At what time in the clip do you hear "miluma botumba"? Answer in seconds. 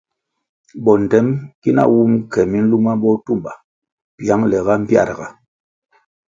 2.51-3.51